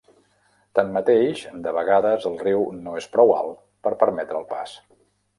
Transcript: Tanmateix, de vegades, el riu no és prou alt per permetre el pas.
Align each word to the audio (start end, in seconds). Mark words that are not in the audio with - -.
Tanmateix, 0.77 1.41
de 1.67 1.73
vegades, 1.75 2.25
el 2.29 2.39
riu 2.43 2.65
no 2.77 2.93
és 3.01 3.07
prou 3.17 3.33
alt 3.35 3.61
per 3.89 3.93
permetre 4.05 4.41
el 4.41 4.49
pas. 4.55 4.73